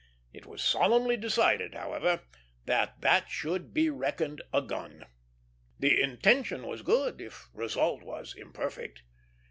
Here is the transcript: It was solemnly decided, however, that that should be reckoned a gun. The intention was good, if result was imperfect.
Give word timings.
It 0.33 0.47
was 0.47 0.63
solemnly 0.63 1.15
decided, 1.15 1.75
however, 1.75 2.21
that 2.65 3.01
that 3.01 3.29
should 3.29 3.71
be 3.71 3.91
reckoned 3.91 4.41
a 4.51 4.59
gun. 4.59 5.05
The 5.77 6.01
intention 6.01 6.65
was 6.65 6.81
good, 6.81 7.21
if 7.21 7.49
result 7.53 8.01
was 8.01 8.33
imperfect. 8.33 9.03